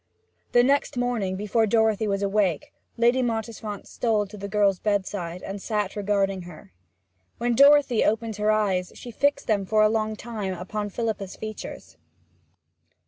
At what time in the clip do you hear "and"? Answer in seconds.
5.43-5.61